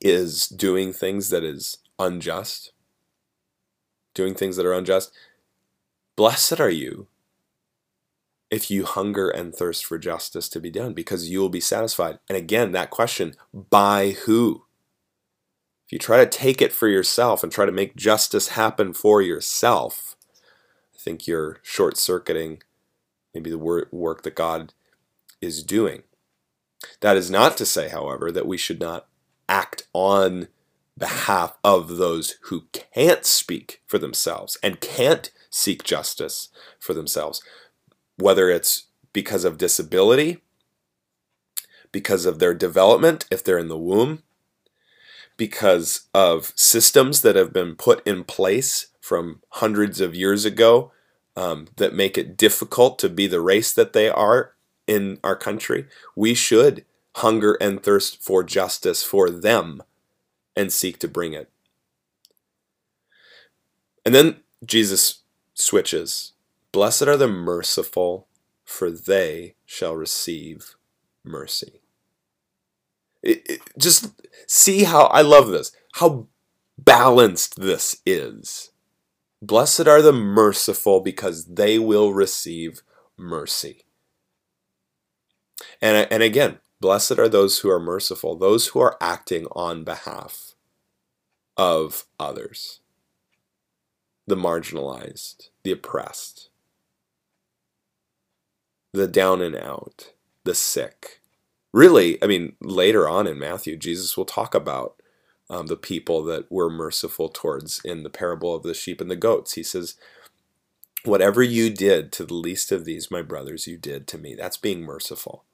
is 0.00 0.46
doing 0.48 0.92
things 0.92 1.30
that 1.30 1.44
is 1.44 1.78
unjust, 1.98 2.72
doing 4.14 4.34
things 4.34 4.56
that 4.56 4.66
are 4.66 4.74
unjust, 4.74 5.12
blessed 6.16 6.60
are 6.60 6.70
you 6.70 7.08
if 8.50 8.70
you 8.70 8.84
hunger 8.84 9.28
and 9.28 9.54
thirst 9.54 9.84
for 9.84 9.98
justice 9.98 10.48
to 10.48 10.60
be 10.60 10.70
done, 10.70 10.94
because 10.94 11.28
you 11.28 11.40
will 11.40 11.48
be 11.48 11.60
satisfied. 11.60 12.18
And 12.28 12.38
again, 12.38 12.72
that 12.72 12.90
question, 12.90 13.34
by 13.52 14.10
who? 14.24 14.64
If 15.86 15.92
you 15.92 15.98
try 15.98 16.18
to 16.18 16.26
take 16.26 16.60
it 16.60 16.72
for 16.72 16.88
yourself 16.88 17.42
and 17.42 17.52
try 17.52 17.66
to 17.66 17.72
make 17.72 17.96
justice 17.96 18.48
happen 18.48 18.92
for 18.92 19.22
yourself, 19.22 20.16
I 20.94 20.98
think 20.98 21.26
you're 21.26 21.58
short 21.62 21.96
circuiting 21.96 22.62
maybe 23.34 23.50
the 23.50 23.58
work 23.58 24.22
that 24.22 24.34
God 24.34 24.72
is 25.40 25.62
doing. 25.62 26.02
That 27.00 27.16
is 27.16 27.30
not 27.30 27.56
to 27.58 27.66
say, 27.66 27.88
however, 27.88 28.30
that 28.32 28.46
we 28.46 28.56
should 28.56 28.80
not 28.80 29.06
act 29.48 29.84
on 29.92 30.48
behalf 30.96 31.56
of 31.62 31.96
those 31.96 32.36
who 32.42 32.64
can't 32.72 33.24
speak 33.24 33.82
for 33.86 33.98
themselves 33.98 34.58
and 34.62 34.80
can't 34.80 35.30
seek 35.50 35.84
justice 35.84 36.48
for 36.78 36.92
themselves 36.94 37.42
whether 38.18 38.50
it's 38.50 38.84
because 39.12 39.44
of 39.44 39.58
disability, 39.58 40.38
because 41.92 42.26
of 42.26 42.38
their 42.38 42.54
development, 42.54 43.24
if 43.30 43.42
they're 43.42 43.58
in 43.58 43.68
the 43.68 43.78
womb, 43.78 44.22
because 45.36 46.08
of 46.12 46.52
systems 46.56 47.22
that 47.22 47.36
have 47.36 47.52
been 47.52 47.74
put 47.74 48.06
in 48.06 48.24
place 48.24 48.88
from 49.00 49.40
hundreds 49.50 50.00
of 50.00 50.14
years 50.14 50.44
ago 50.44 50.92
um, 51.36 51.68
that 51.76 51.94
make 51.94 52.18
it 52.18 52.36
difficult 52.36 52.98
to 52.98 53.08
be 53.08 53.26
the 53.26 53.40
race 53.40 53.72
that 53.72 53.92
they 53.92 54.08
are 54.08 54.54
in 54.86 55.18
our 55.22 55.36
country. 55.36 55.86
We 56.16 56.34
should 56.34 56.84
hunger 57.16 57.56
and 57.60 57.82
thirst 57.82 58.22
for 58.22 58.42
justice 58.42 59.02
for 59.02 59.30
them 59.30 59.82
and 60.56 60.72
seek 60.72 60.98
to 60.98 61.08
bring 61.08 61.32
it. 61.32 61.48
And 64.04 64.14
then 64.14 64.36
Jesus 64.64 65.20
switches 65.54 66.32
Blessed 66.72 67.02
are 67.02 67.16
the 67.16 67.28
merciful, 67.28 68.28
for 68.64 68.90
they 68.90 69.54
shall 69.64 69.96
receive 69.96 70.76
mercy. 71.24 71.80
It, 73.22 73.42
it, 73.48 73.60
just 73.78 74.12
see 74.46 74.84
how 74.84 75.04
I 75.06 75.22
love 75.22 75.48
this, 75.48 75.72
how 75.94 76.28
balanced 76.76 77.60
this 77.60 78.00
is. 78.04 78.70
Blessed 79.40 79.86
are 79.88 80.02
the 80.02 80.12
merciful 80.12 81.00
because 81.00 81.46
they 81.46 81.78
will 81.78 82.12
receive 82.12 82.82
mercy. 83.16 83.84
And, 85.80 86.06
and 86.10 86.22
again, 86.22 86.58
blessed 86.80 87.18
are 87.18 87.28
those 87.28 87.60
who 87.60 87.70
are 87.70 87.80
merciful, 87.80 88.36
those 88.36 88.68
who 88.68 88.80
are 88.80 88.96
acting 89.00 89.46
on 89.52 89.84
behalf 89.84 90.54
of 91.56 92.04
others, 92.20 92.80
the 94.26 94.36
marginalized, 94.36 95.48
the 95.62 95.72
oppressed 95.72 96.50
the 98.98 99.06
down 99.06 99.40
and 99.40 99.54
out, 99.54 100.12
the 100.44 100.54
sick. 100.54 101.20
Really, 101.72 102.22
I 102.22 102.26
mean, 102.26 102.54
later 102.60 103.08
on 103.08 103.26
in 103.26 103.38
Matthew, 103.38 103.76
Jesus 103.76 104.16
will 104.16 104.24
talk 104.24 104.54
about 104.54 105.00
um, 105.48 105.68
the 105.68 105.76
people 105.76 106.24
that 106.24 106.50
we're 106.50 106.68
merciful 106.68 107.28
towards 107.28 107.80
in 107.84 108.02
the 108.02 108.10
parable 108.10 108.54
of 108.54 108.64
the 108.64 108.74
sheep 108.74 109.00
and 109.00 109.10
the 109.10 109.16
goats. 109.16 109.54
He 109.54 109.62
says, 109.62 109.94
Whatever 111.04 111.44
you 111.44 111.70
did 111.70 112.10
to 112.12 112.24
the 112.24 112.34
least 112.34 112.72
of 112.72 112.84
these, 112.84 113.10
my 113.10 113.22
brothers, 113.22 113.68
you 113.68 113.76
did 113.78 114.08
to 114.08 114.18
me. 114.18 114.34
That's 114.34 114.56
being 114.56 114.82
merciful. 114.82 115.44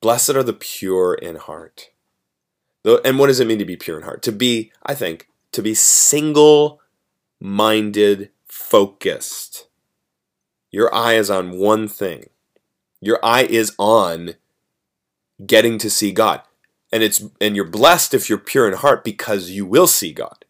Blessed 0.00 0.30
are 0.30 0.44
the 0.44 0.52
pure 0.52 1.14
in 1.14 1.36
heart. 1.36 1.90
And 2.84 3.18
what 3.18 3.26
does 3.26 3.40
it 3.40 3.48
mean 3.48 3.58
to 3.58 3.64
be 3.64 3.76
pure 3.76 3.96
in 3.96 4.04
heart? 4.04 4.22
To 4.22 4.32
be, 4.32 4.70
I 4.84 4.94
think, 4.94 5.28
to 5.50 5.60
be 5.60 5.74
single 5.74 6.80
minded, 7.40 8.30
focused 8.46 9.66
your 10.74 10.92
eye 10.92 11.14
is 11.14 11.30
on 11.30 11.56
one 11.56 11.86
thing. 11.86 12.30
Your 13.00 13.24
eye 13.24 13.44
is 13.44 13.76
on 13.78 14.34
getting 15.46 15.78
to 15.78 15.88
see 15.88 16.10
God. 16.10 16.42
And 16.90 17.00
it's 17.00 17.24
and 17.40 17.54
you're 17.54 17.64
blessed 17.64 18.12
if 18.12 18.28
you're 18.28 18.38
pure 18.38 18.66
in 18.66 18.74
heart 18.74 19.04
because 19.04 19.50
you 19.50 19.64
will 19.64 19.86
see 19.86 20.12
God. 20.12 20.44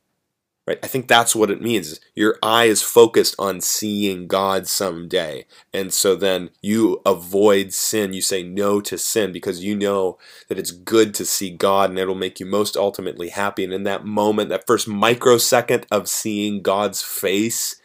Right? 0.67 0.79
I 0.83 0.87
think 0.87 1.09
that's 1.09 1.37
what 1.37 1.51
it 1.51 1.61
means. 1.61 2.01
Your 2.15 2.39
eye 2.43 2.65
is 2.65 2.81
focused 2.81 3.35
on 3.39 3.61
seeing 3.61 4.27
God 4.27 4.67
someday. 4.67 5.45
And 5.75 5.93
so 5.93 6.17
then 6.17 6.49
you 6.63 7.03
avoid 7.05 7.75
sin. 7.75 8.15
You 8.15 8.23
say 8.23 8.43
no 8.43 8.81
to 8.81 8.97
sin 8.97 9.31
because 9.31 9.63
you 9.63 9.77
know 9.77 10.17
that 10.49 10.59
it's 10.59 10.71
good 10.71 11.13
to 11.17 11.27
see 11.27 11.51
God 11.51 11.91
and 11.91 11.99
it'll 11.99 12.15
make 12.15 12.41
you 12.41 12.47
most 12.47 12.79
ultimately 12.79 13.29
happy. 13.29 13.63
And 13.63 13.75
in 13.75 13.83
that 13.83 14.07
moment, 14.07 14.49
that 14.49 14.67
first 14.67 14.89
microsecond 14.89 15.87
of 15.91 16.09
seeing 16.09 16.63
God's 16.63 17.03
face, 17.03 17.77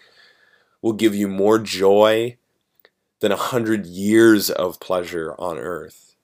will 0.81 0.93
give 0.93 1.15
you 1.15 1.27
more 1.27 1.59
joy 1.59 2.38
than 3.19 3.31
a 3.31 3.38
hundred 3.38 3.86
years 3.86 4.50
of 4.50 4.79
pleasure 4.79 5.36
on 5.38 5.57
earth. 5.57 6.15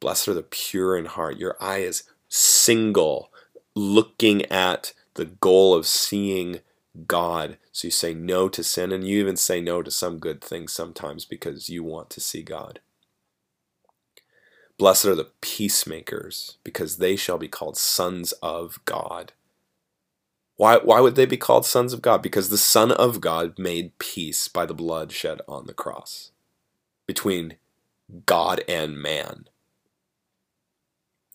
Blessed 0.00 0.28
are 0.28 0.34
the 0.34 0.42
pure 0.42 0.96
in 0.96 1.06
heart. 1.06 1.38
Your 1.38 1.56
eye 1.60 1.78
is 1.78 2.02
single, 2.28 3.30
looking 3.74 4.44
at 4.46 4.92
the 5.14 5.24
goal 5.24 5.74
of 5.74 5.86
seeing 5.86 6.60
God. 7.06 7.56
So 7.70 7.86
you 7.86 7.92
say 7.92 8.12
no 8.12 8.48
to 8.48 8.62
sin, 8.62 8.92
and 8.92 9.06
you 9.06 9.18
even 9.20 9.36
say 9.36 9.60
no 9.60 9.82
to 9.82 9.90
some 9.90 10.18
good 10.18 10.42
things 10.42 10.72
sometimes 10.72 11.24
because 11.24 11.68
you 11.68 11.82
want 11.84 12.10
to 12.10 12.20
see 12.20 12.42
God. 12.42 12.80
Blessed 14.78 15.04
are 15.06 15.14
the 15.14 15.30
peacemakers, 15.40 16.58
because 16.64 16.96
they 16.96 17.14
shall 17.14 17.38
be 17.38 17.48
called 17.48 17.76
sons 17.76 18.32
of 18.42 18.80
God. 18.84 19.32
Why, 20.62 20.76
why 20.76 21.00
would 21.00 21.16
they 21.16 21.26
be 21.26 21.36
called 21.36 21.66
sons 21.66 21.92
of 21.92 22.02
God? 22.02 22.22
Because 22.22 22.48
the 22.48 22.56
Son 22.56 22.92
of 22.92 23.20
God 23.20 23.58
made 23.58 23.98
peace 23.98 24.46
by 24.46 24.64
the 24.64 24.72
blood 24.72 25.10
shed 25.10 25.40
on 25.48 25.66
the 25.66 25.74
cross 25.74 26.30
between 27.04 27.56
God 28.26 28.62
and 28.68 28.96
man. 28.96 29.48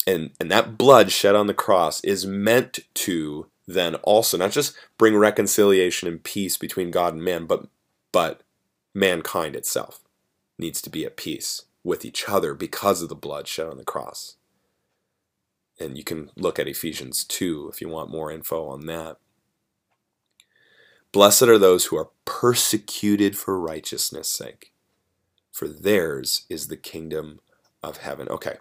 And, 0.08 0.32
and 0.40 0.50
that 0.50 0.78
blood 0.78 1.12
shed 1.12 1.36
on 1.36 1.48
the 1.48 1.54
cross 1.54 2.02
is 2.06 2.26
meant 2.26 2.80
to 2.94 3.48
then 3.68 3.96
also 3.96 4.38
not 4.38 4.52
just 4.52 4.78
bring 4.98 5.18
reconciliation 5.18 6.08
and 6.08 6.24
peace 6.24 6.56
between 6.56 6.90
God 6.90 7.14
and 7.14 7.22
man, 7.22 7.48
but, 7.48 7.68
but 8.14 8.44
mankind 8.96 9.58
itself 9.58 10.00
needs 10.58 10.82
to 10.84 10.90
be 10.90 11.04
at 11.04 11.18
peace 11.18 11.64
with 11.84 12.06
each 12.06 12.30
other 12.30 12.54
because 12.54 13.02
of 13.02 13.10
the 13.10 13.14
blood 13.14 13.50
shed 13.50 13.68
on 13.68 13.76
the 13.76 13.84
cross 13.84 14.37
and 15.80 15.98
you 15.98 16.04
can 16.04 16.32
look 16.36 16.60
at 16.60 16.68
Ephesians 16.68 17.24
2 17.24 17.70
if 17.72 17.82
you 17.82 17.90
want 17.90 18.10
more 18.10 18.32
info 18.32 18.68
on 18.68 18.86
that. 18.88 19.18
Blessed 21.12 21.44
are 21.44 21.58
those 21.58 21.86
who 21.86 21.98
are 21.98 22.10
persecuted 22.26 23.38
for 23.38 23.60
righteousness' 23.60 24.30
sake, 24.30 24.74
for 25.52 25.68
theirs 25.68 26.46
is 26.50 26.68
the 26.68 26.78
kingdom 26.78 27.40
of 27.82 27.98
heaven. 27.98 28.28
Okay. 28.30 28.58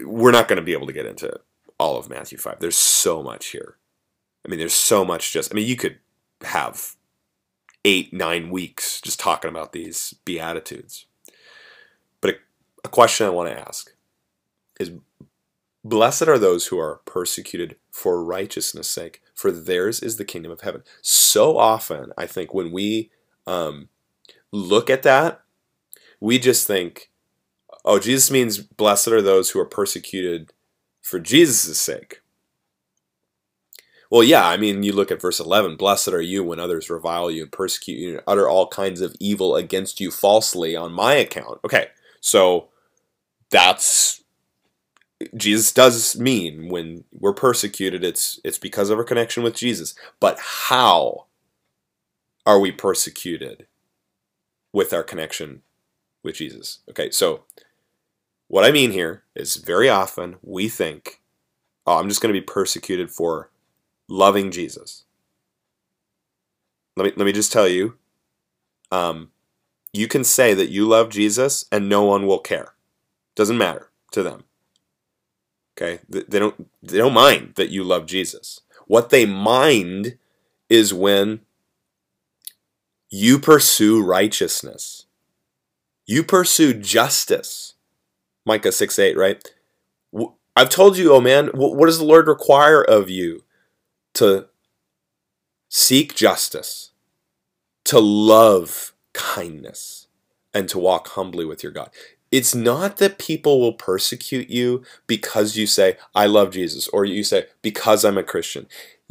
We're 0.00 0.32
not 0.32 0.48
going 0.48 0.58
to 0.58 0.62
be 0.62 0.74
able 0.74 0.86
to 0.86 0.92
get 0.92 1.06
into 1.06 1.40
all 1.78 1.96
of 1.96 2.10
Matthew 2.10 2.36
5. 2.36 2.60
There's 2.60 2.76
so 2.76 3.22
much 3.22 3.48
here. 3.48 3.76
I 4.44 4.50
mean, 4.50 4.58
there's 4.58 4.74
so 4.74 5.04
much 5.04 5.32
just, 5.32 5.52
I 5.52 5.54
mean, 5.54 5.66
you 5.66 5.76
could 5.76 5.98
have 6.42 6.94
eight, 7.84 8.12
nine 8.12 8.50
weeks 8.50 9.00
just 9.00 9.18
talking 9.18 9.48
about 9.48 9.72
these 9.72 10.14
Beatitudes. 10.24 11.06
But 12.20 12.30
a, 12.30 12.34
a 12.84 12.88
question 12.88 13.26
I 13.26 13.30
want 13.30 13.48
to 13.48 13.58
ask 13.58 13.92
is 14.80 14.90
Blessed 15.82 16.28
are 16.28 16.38
those 16.38 16.66
who 16.66 16.78
are 16.78 17.00
persecuted 17.06 17.76
for 17.90 18.22
righteousness' 18.22 18.90
sake, 18.90 19.22
for 19.34 19.50
theirs 19.50 20.00
is 20.02 20.16
the 20.16 20.26
kingdom 20.26 20.52
of 20.52 20.60
heaven. 20.60 20.82
So 21.00 21.56
often, 21.56 22.12
I 22.18 22.26
think, 22.26 22.52
when 22.52 22.70
we 22.70 23.10
um, 23.46 23.88
look 24.52 24.90
at 24.90 25.02
that, 25.04 25.40
we 26.20 26.38
just 26.38 26.66
think, 26.66 27.10
oh, 27.82 27.98
Jesus 27.98 28.30
means 28.30 28.58
blessed 28.58 29.08
are 29.08 29.22
those 29.22 29.50
who 29.50 29.60
are 29.60 29.64
persecuted 29.64 30.52
for 31.00 31.18
Jesus' 31.18 31.80
sake. 31.80 32.20
Well, 34.10 34.22
yeah, 34.24 34.46
I 34.46 34.58
mean, 34.58 34.82
you 34.82 34.92
look 34.92 35.10
at 35.10 35.20
verse 35.22 35.40
11 35.40 35.76
Blessed 35.76 36.08
are 36.08 36.20
you 36.20 36.44
when 36.44 36.60
others 36.60 36.90
revile 36.90 37.30
you 37.30 37.44
and 37.44 37.52
persecute 37.52 37.98
you 37.98 38.10
and 38.10 38.22
utter 38.26 38.48
all 38.48 38.66
kinds 38.66 39.00
of 39.00 39.16
evil 39.18 39.56
against 39.56 39.98
you 39.98 40.10
falsely 40.10 40.76
on 40.76 40.92
my 40.92 41.14
account. 41.14 41.60
Okay, 41.64 41.86
so 42.20 42.68
that's. 43.50 44.22
Jesus 45.36 45.72
does 45.72 46.18
mean 46.18 46.68
when 46.68 47.04
we're 47.12 47.34
persecuted, 47.34 48.02
it's 48.02 48.40
it's 48.44 48.58
because 48.58 48.90
of 48.90 48.98
our 48.98 49.04
connection 49.04 49.42
with 49.42 49.54
Jesus. 49.54 49.94
But 50.18 50.38
how 50.38 51.26
are 52.46 52.58
we 52.58 52.72
persecuted 52.72 53.66
with 54.72 54.92
our 54.92 55.02
connection 55.02 55.62
with 56.22 56.36
Jesus? 56.36 56.78
Okay, 56.88 57.10
so 57.10 57.44
what 58.48 58.64
I 58.64 58.70
mean 58.70 58.92
here 58.92 59.24
is 59.36 59.56
very 59.56 59.88
often 59.88 60.36
we 60.42 60.68
think, 60.68 61.20
oh, 61.86 61.98
I'm 61.98 62.08
just 62.08 62.22
going 62.22 62.34
to 62.34 62.40
be 62.40 62.44
persecuted 62.44 63.10
for 63.10 63.50
loving 64.08 64.50
Jesus. 64.50 65.04
Let 66.96 67.04
me 67.04 67.12
let 67.16 67.26
me 67.26 67.32
just 67.32 67.52
tell 67.52 67.68
you, 67.68 67.96
um, 68.90 69.30
you 69.92 70.08
can 70.08 70.24
say 70.24 70.54
that 70.54 70.70
you 70.70 70.88
love 70.88 71.10
Jesus 71.10 71.66
and 71.70 71.88
no 71.88 72.04
one 72.04 72.26
will 72.26 72.38
care. 72.38 72.74
Doesn't 73.34 73.58
matter 73.58 73.90
to 74.12 74.22
them. 74.22 74.44
Okay, 75.80 76.00
they 76.08 76.38
don't 76.38 76.68
they 76.82 76.98
don't 76.98 77.14
mind 77.14 77.54
that 77.56 77.70
you 77.70 77.84
love 77.84 78.06
Jesus. 78.06 78.60
What 78.86 79.10
they 79.10 79.24
mind 79.24 80.18
is 80.68 80.92
when 80.92 81.40
you 83.08 83.38
pursue 83.38 84.02
righteousness. 84.02 85.06
You 86.06 86.22
pursue 86.22 86.74
justice. 86.74 87.74
Micah 88.44 88.72
6 88.72 88.98
8, 88.98 89.16
right? 89.16 89.52
I've 90.56 90.68
told 90.70 90.98
you, 90.98 91.14
oh 91.14 91.20
man, 91.20 91.48
what 91.54 91.86
does 91.86 91.98
the 91.98 92.04
Lord 92.04 92.26
require 92.26 92.82
of 92.82 93.08
you? 93.08 93.44
to 94.14 94.46
seek 95.68 96.14
justice, 96.14 96.90
to 97.84 97.98
love 97.98 98.92
kindness, 99.12 100.08
and 100.52 100.68
to 100.68 100.78
walk 100.78 101.08
humbly 101.08 101.44
with 101.44 101.62
your 101.62 101.72
God. 101.72 101.90
It's 102.30 102.54
not 102.54 102.98
that 102.98 103.18
people 103.18 103.60
will 103.60 103.72
persecute 103.72 104.50
you 104.50 104.84
because 105.06 105.56
you 105.56 105.66
say, 105.66 105.96
I 106.14 106.26
love 106.26 106.52
Jesus, 106.52 106.86
or 106.88 107.04
you 107.04 107.24
say, 107.24 107.46
because 107.60 108.04
I'm 108.04 108.18
a 108.18 108.22
Christian. 108.22 108.66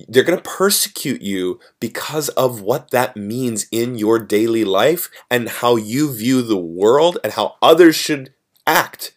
They're 0.07 0.23
going 0.23 0.41
to 0.41 0.49
persecute 0.49 1.21
you 1.21 1.59
because 1.81 2.29
of 2.29 2.61
what 2.61 2.91
that 2.91 3.17
means 3.17 3.67
in 3.71 3.97
your 3.97 4.19
daily 4.19 4.63
life 4.63 5.09
and 5.29 5.49
how 5.49 5.75
you 5.75 6.13
view 6.13 6.41
the 6.41 6.57
world 6.57 7.17
and 7.23 7.33
how 7.33 7.57
others 7.61 7.97
should 7.97 8.33
act 8.65 9.13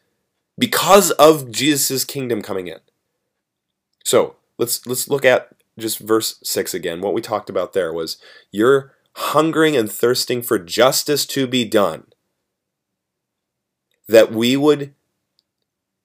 because 0.59 1.13
of 1.13 1.53
Jesus' 1.53 2.05
kingdom 2.05 2.43
coming 2.43 2.67
in. 2.67 2.81
So 4.05 4.37
let's 4.59 4.87
let's 4.87 5.09
look 5.09 5.25
at 5.25 5.55
just 5.79 5.99
verse 5.99 6.39
6 6.43 6.75
again, 6.75 7.01
what 7.01 7.15
we 7.15 7.21
talked 7.21 7.49
about 7.49 7.73
there 7.73 7.93
was 7.93 8.19
you're 8.51 8.95
hungering 9.17 9.77
and 9.77 9.91
thirsting 9.91 10.43
for 10.43 10.59
justice 10.59 11.27
to 11.27 11.47
be 11.47 11.65
done. 11.65 12.07
That 14.13 14.31
we 14.31 14.59
would 14.59 14.95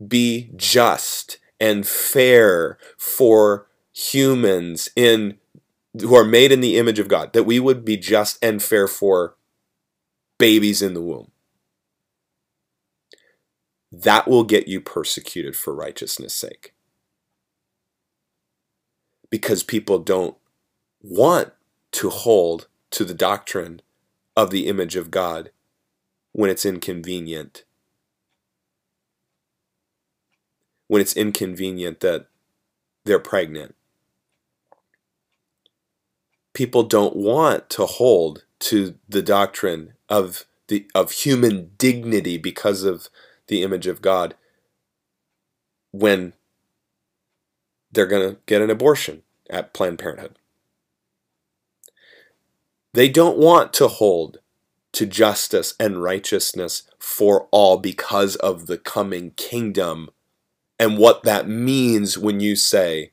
be 0.06 0.50
just 0.56 1.40
and 1.60 1.86
fair 1.86 2.78
for 2.98 3.68
humans 3.92 4.88
in 4.96 5.38
who 6.00 6.16
are 6.16 6.24
made 6.24 6.54
in 6.54 6.62
the 6.62 6.78
image 6.78 7.00
of 7.00 7.10
God, 7.10 7.34
that 7.34 7.44
we 7.44 7.60
would 7.60 7.84
be 7.84 7.98
just 7.98 8.38
and 8.42 8.64
fair 8.64 8.88
for 8.88 9.36
babies 10.38 10.82
in 10.82 10.94
the 10.94 11.02
womb. 11.02 11.32
That 13.92 14.30
will 14.30 14.46
get 14.46 14.70
you 14.70 14.80
persecuted 14.80 15.58
for 15.58 15.76
righteousness' 15.76 16.34
sake 16.34 16.74
because 19.30 19.64
people 19.64 20.00
don't 20.00 20.38
want 21.02 21.52
to 21.92 22.10
hold 22.10 22.68
to 22.92 23.04
the 23.04 23.14
doctrine 23.14 23.82
of 24.38 24.52
the 24.52 24.68
image 24.68 24.96
of 24.96 25.12
God 25.12 25.52
when 26.32 26.50
it's 26.50 26.66
inconvenient. 26.66 27.66
When 30.88 31.02
it's 31.02 31.16
inconvenient 31.16 32.00
that 32.00 32.28
they're 33.06 33.20
pregnant. 33.20 33.76
People 36.54 36.84
don't 36.84 37.16
want 37.16 37.70
to 37.72 37.86
hold 37.86 38.46
to 38.60 38.96
the 39.08 39.22
doctrine 39.22 39.94
of 40.10 40.46
the 40.68 40.88
of 40.94 41.12
human 41.12 41.72
dignity 41.78 42.38
because 42.38 42.84
of 42.84 43.10
the 43.48 43.64
image 43.64 43.88
of 43.88 44.02
God 44.02 44.36
when 45.92 46.34
they're 47.92 48.06
going 48.06 48.30
to 48.30 48.40
get 48.46 48.62
an 48.62 48.70
abortion 48.70 49.24
at 49.50 49.74
Planned 49.74 50.00
Parenthood. 50.00 50.38
They 52.94 53.08
don't 53.08 53.38
want 53.38 53.74
to 53.74 53.88
hold 53.88 54.40
to 54.94 55.06
justice 55.06 55.76
and 55.80 56.02
righteousness 56.02 56.84
for 56.98 57.48
all 57.52 57.78
because 57.78 58.36
of 58.38 58.66
the 58.66 58.78
coming 58.78 59.32
kingdom 59.32 60.10
and 60.80 60.98
what 60.98 61.24
that 61.24 61.48
means 61.48 62.18
when 62.18 62.40
you 62.40 62.56
say 62.56 63.12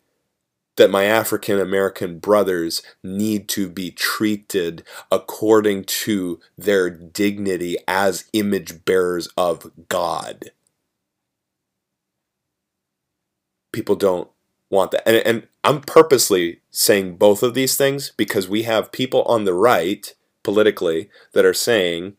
that 0.77 0.91
my 0.91 1.05
African 1.05 1.61
American 1.61 2.19
brothers 2.19 2.83
need 3.03 3.49
to 3.51 3.69
be 3.69 3.91
treated 3.91 4.83
according 5.11 5.85
to 5.85 6.41
their 6.59 6.91
dignity 6.91 7.77
as 7.87 8.25
image 8.33 8.85
bearers 8.85 9.29
of 9.37 9.71
God. 9.89 10.51
People 13.73 13.97
don't 13.97 14.29
want 14.71 14.91
that. 14.93 15.07
And, 15.07 15.17
and 15.19 15.49
I'm 15.63 15.81
purposely 15.81 16.61
saying 16.71 17.17
both 17.17 17.43
of 17.43 17.55
these 17.55 17.77
things 17.77 18.13
because 18.17 18.49
we 18.49 18.65
have 18.65 18.93
people 18.93 19.23
on 19.23 19.45
the 19.45 19.55
right 19.55 20.13
politically 20.43 21.09
that 21.33 21.45
are 21.45 21.55
saying 21.55 22.17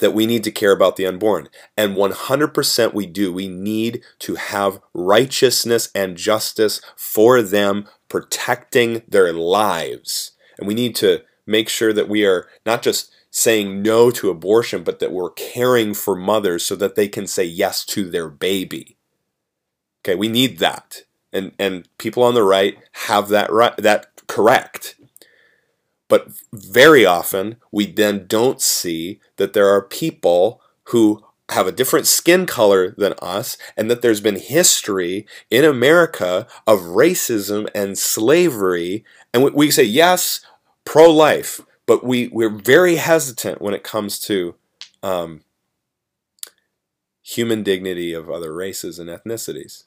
that 0.00 0.14
we 0.14 0.26
need 0.26 0.44
to 0.44 0.50
care 0.50 0.72
about 0.72 0.96
the 0.96 1.06
unborn. 1.06 1.48
And 1.76 1.96
100% 1.96 2.94
we 2.94 3.06
do. 3.06 3.32
We 3.32 3.48
need 3.48 4.02
to 4.20 4.36
have 4.36 4.80
righteousness 4.94 5.90
and 5.94 6.16
justice 6.16 6.80
for 6.96 7.42
them, 7.42 7.86
protecting 8.08 9.02
their 9.08 9.32
lives. 9.32 10.32
And 10.58 10.66
we 10.66 10.74
need 10.74 10.94
to 10.96 11.22
make 11.46 11.68
sure 11.68 11.92
that 11.92 12.08
we 12.08 12.24
are 12.24 12.48
not 12.64 12.82
just 12.82 13.12
saying 13.30 13.82
no 13.82 14.10
to 14.10 14.30
abortion, 14.30 14.82
but 14.84 14.98
that 15.00 15.12
we're 15.12 15.30
caring 15.30 15.94
for 15.94 16.14
mothers 16.14 16.64
so 16.64 16.76
that 16.76 16.94
they 16.94 17.08
can 17.08 17.26
say 17.26 17.44
yes 17.44 17.84
to 17.86 18.10
their 18.10 18.28
baby. 18.28 18.96
Okay, 20.04 20.14
we 20.14 20.28
need 20.28 20.58
that 20.58 21.04
and 21.32 21.52
and 21.58 21.88
people 21.98 22.22
on 22.22 22.34
the 22.34 22.42
right 22.42 22.76
have 23.06 23.28
that 23.28 23.50
right 23.50 23.76
that 23.78 24.06
correct 24.28 24.96
but 26.12 26.28
very 26.52 27.06
often 27.06 27.56
we 27.70 27.86
then 27.86 28.26
don't 28.26 28.60
see 28.60 29.18
that 29.38 29.54
there 29.54 29.68
are 29.68 29.80
people 29.80 30.60
who 30.88 31.24
have 31.48 31.66
a 31.66 31.72
different 31.72 32.06
skin 32.06 32.44
color 32.44 32.90
than 32.98 33.14
us 33.22 33.56
and 33.78 33.90
that 33.90 34.02
there's 34.02 34.20
been 34.20 34.38
history 34.38 35.24
in 35.50 35.64
America 35.64 36.46
of 36.66 36.80
racism 36.80 37.66
and 37.74 37.96
slavery. 37.96 39.06
And 39.32 39.42
we, 39.42 39.50
we 39.52 39.70
say 39.70 39.84
yes 39.84 40.44
pro-life 40.84 41.62
but 41.86 42.04
we, 42.04 42.28
we're 42.28 42.50
very 42.50 42.96
hesitant 42.96 43.62
when 43.62 43.72
it 43.72 43.82
comes 43.82 44.20
to 44.20 44.54
um, 45.02 45.40
human 47.22 47.62
dignity 47.62 48.12
of 48.12 48.28
other 48.28 48.52
races 48.52 48.98
and 48.98 49.08
ethnicities 49.08 49.84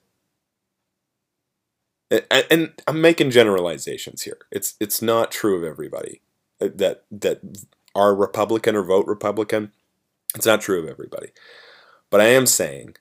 and, 2.11 2.73
I'm 2.87 3.01
making 3.01 3.31
generalizations 3.31 4.23
here. 4.23 4.37
It's 4.51 4.75
it's 4.79 5.01
not 5.01 5.31
true 5.31 5.57
of 5.57 5.63
everybody 5.63 6.21
uh, 6.61 6.69
that 6.75 7.03
that 7.11 7.41
are 7.95 8.15
Republican 8.15 8.75
or 8.75 8.83
vote 8.83 9.07
Republican. 9.07 9.71
It's 10.35 10.45
not 10.45 10.61
true 10.61 10.81
of 10.83 10.89
everybody, 10.89 11.29
but 12.09 12.21
I 12.21 12.25
am 12.25 12.45
saying 12.45 12.95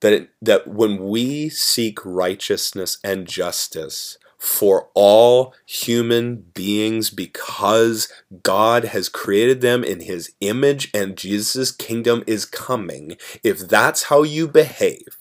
that 0.00 0.12
it, 0.12 0.30
that 0.42 0.66
when 0.66 0.98
we 1.08 1.48
seek 1.48 2.04
righteousness 2.04 2.98
and 3.04 3.26
justice 3.26 4.18
for 4.38 4.88
all 4.94 5.54
human 5.66 6.36
beings 6.54 7.10
because 7.10 8.10
God 8.42 8.84
has 8.84 9.10
created 9.10 9.60
them 9.60 9.84
in 9.84 10.00
his 10.00 10.32
image 10.40 10.90
and 10.94 11.16
Jesus' 11.16 11.72
kingdom 11.72 12.24
is 12.26 12.46
coming, 12.46 13.16
if 13.44 13.58
that's 13.60 14.04
how 14.04 14.22
you 14.22 14.48
behave 14.48 15.18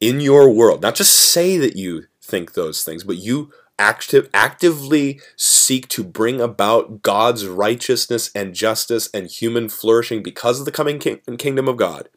in 0.00 0.20
your 0.20 0.50
world, 0.50 0.82
not 0.82 0.94
just 0.94 1.14
say 1.14 1.56
that 1.58 1.76
you 1.76 2.04
think 2.20 2.54
those 2.54 2.82
things, 2.84 3.04
but 3.04 3.16
you 3.16 3.52
active, 3.78 4.28
actively 4.32 5.20
seek 5.36 5.88
to 5.88 6.02
bring 6.02 6.40
about 6.40 7.02
God's 7.02 7.46
righteousness 7.46 8.30
and 8.34 8.54
justice 8.54 9.08
and 9.12 9.26
human 9.26 9.68
flourishing 9.68 10.22
because 10.22 10.58
of 10.58 10.64
the 10.64 10.72
coming 10.72 10.98
king- 10.98 11.20
kingdom 11.38 11.68
of 11.68 11.76
God, 11.76 12.08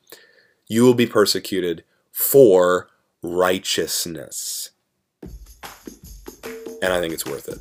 you 0.67 0.83
will 0.83 0.93
be 0.93 1.05
persecuted 1.05 1.83
for 2.11 2.89
righteousness. 3.21 4.71
And 6.81 6.93
I 6.93 6.99
think 6.99 7.13
it's 7.13 7.25
worth 7.25 7.49
it. 7.49 7.59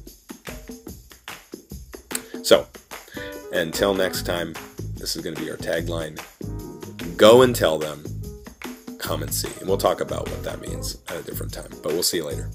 So, 2.47 2.67
until 3.53 3.95
next 3.95 4.25
time, 4.25 4.55
this 4.95 5.17
is 5.17 5.23
going 5.23 5.35
to 5.35 5.43
be 5.43 5.51
our 5.51 5.57
tagline 5.57 6.19
Go 7.19 7.43
and 7.43 7.55
tell 7.55 7.79
them, 7.79 8.05
come 9.09 9.23
and 9.23 9.33
see. 9.33 9.49
And 9.61 9.67
we'll 9.67 9.79
talk 9.79 10.03
about 10.03 10.29
what 10.29 10.43
that 10.45 10.61
means 10.61 10.99
at 11.09 11.17
a 11.17 11.23
different 11.23 11.51
time. 11.51 11.71
But 11.83 11.93
we'll 11.93 12.03
see 12.03 12.19
you 12.19 12.27
later. 12.27 12.51